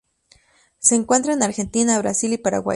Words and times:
Se 0.79 0.95
encuentra 0.95 1.31
en 1.33 1.43
Argentina, 1.43 1.99
Brasil 1.99 2.33
y 2.33 2.39
Paraguay. 2.39 2.69